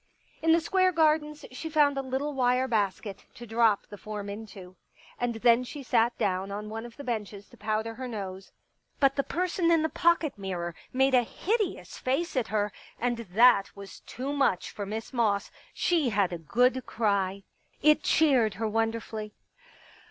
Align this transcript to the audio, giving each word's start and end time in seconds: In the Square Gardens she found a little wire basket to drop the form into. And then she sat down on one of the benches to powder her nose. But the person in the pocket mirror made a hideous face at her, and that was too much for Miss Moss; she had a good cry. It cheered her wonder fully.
In 0.41 0.51
the 0.51 0.59
Square 0.59 0.93
Gardens 0.93 1.45
she 1.51 1.69
found 1.69 1.95
a 1.95 2.01
little 2.01 2.33
wire 2.33 2.67
basket 2.67 3.27
to 3.35 3.45
drop 3.45 3.85
the 3.85 3.99
form 3.99 4.29
into. 4.31 4.75
And 5.19 5.35
then 5.35 5.63
she 5.63 5.83
sat 5.83 6.17
down 6.17 6.49
on 6.49 6.69
one 6.69 6.87
of 6.87 6.97
the 6.97 7.03
benches 7.03 7.47
to 7.49 7.57
powder 7.57 7.93
her 7.93 8.07
nose. 8.07 8.51
But 8.99 9.15
the 9.15 9.21
person 9.21 9.69
in 9.69 9.83
the 9.83 9.89
pocket 9.89 10.39
mirror 10.39 10.73
made 10.91 11.13
a 11.13 11.21
hideous 11.21 11.99
face 11.99 12.35
at 12.35 12.47
her, 12.47 12.73
and 12.99 13.17
that 13.17 13.75
was 13.75 13.99
too 13.99 14.33
much 14.33 14.71
for 14.71 14.87
Miss 14.87 15.13
Moss; 15.13 15.51
she 15.71 16.09
had 16.09 16.33
a 16.33 16.39
good 16.39 16.83
cry. 16.87 17.43
It 17.83 18.01
cheered 18.01 18.55
her 18.55 18.67
wonder 18.67 19.01
fully. 19.01 19.35